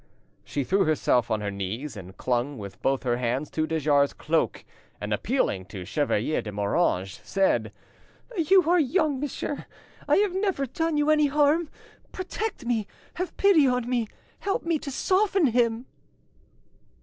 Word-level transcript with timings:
She 0.43 0.63
threw 0.63 0.85
herself 0.85 1.29
on 1.29 1.41
her 1.41 1.51
knees 1.51 1.95
and 1.95 2.17
clung 2.17 2.57
with 2.57 2.81
both 2.81 3.03
her 3.03 3.17
hands 3.17 3.51
to 3.51 3.67
de 3.67 3.79
Jars' 3.79 4.13
cloak, 4.13 4.65
and 4.99 5.13
appealing 5.13 5.65
to 5.65 5.85
Chevalier 5.85 6.41
de 6.41 6.51
Moranges, 6.51 7.19
said— 7.23 7.71
"You 8.35 8.67
are 8.67 8.79
young, 8.79 9.19
monsieur; 9.19 9.67
I 10.07 10.15
have 10.15 10.33
never 10.33 10.65
done 10.65 10.97
you 10.97 11.11
any 11.11 11.27
harm; 11.27 11.69
protect 12.11 12.65
me, 12.65 12.87
have 13.17 13.37
pity 13.37 13.67
on 13.67 13.87
me, 13.87 14.07
help 14.39 14.63
me 14.63 14.79
to 14.79 14.89
soften 14.89 15.45
him!" 15.45 15.85